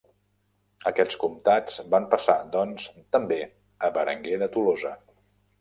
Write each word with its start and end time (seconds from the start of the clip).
Aquests 0.91 1.17
comtats 1.23 1.77
van 1.95 2.09
passar, 2.15 2.37
doncs, 2.57 2.87
també 3.17 3.39
a 3.89 3.93
Berenguer 3.99 4.45
de 4.47 4.53
Tolosa. 4.57 4.97